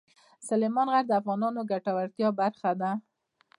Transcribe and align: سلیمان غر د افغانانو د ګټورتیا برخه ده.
سلیمان 0.47 0.87
غر 0.93 1.03
د 1.07 1.11
افغانانو 1.21 1.59
د 1.63 1.67
ګټورتیا 1.71 2.29
برخه 2.39 2.71
ده. 2.81 2.91